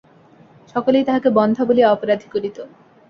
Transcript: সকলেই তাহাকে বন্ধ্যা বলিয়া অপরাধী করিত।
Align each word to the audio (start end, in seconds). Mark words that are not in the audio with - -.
সকলেই 0.75 1.03
তাহাকে 1.03 1.29
বন্ধ্যা 1.29 1.63
বলিয়া 1.65 1.87
অপরাধী 1.91 2.27
করিত। 2.33 2.57